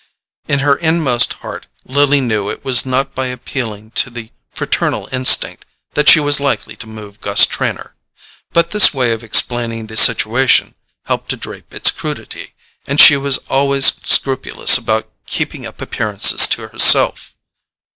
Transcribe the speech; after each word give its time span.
In 0.47 0.61
her 0.65 0.77
inmost 0.77 1.31
heart 1.45 1.67
Lily 1.85 2.21
knew 2.21 2.49
it 2.49 2.65
was 2.65 2.87
not 2.87 3.13
by 3.13 3.27
appealing 3.27 3.91
to 3.91 4.09
the 4.09 4.31
fraternal 4.51 5.07
instinct 5.11 5.63
that 5.93 6.09
she 6.09 6.19
was 6.19 6.39
likely 6.39 6.75
to 6.77 6.87
move 6.87 7.21
Gus 7.21 7.45
Trenor; 7.45 7.93
but 8.51 8.71
this 8.71 8.95
way 8.95 9.11
of 9.11 9.23
explaining 9.23 9.85
the 9.85 9.95
situation 9.95 10.73
helped 11.05 11.29
to 11.29 11.37
drape 11.37 11.71
its 11.71 11.91
crudity, 11.91 12.55
and 12.87 12.99
she 12.99 13.15
was 13.15 13.37
always 13.47 13.91
scrupulous 14.03 14.75
about 14.75 15.07
keeping 15.27 15.67
up 15.67 15.79
appearances 15.81 16.47
to 16.47 16.69
herself. 16.69 17.35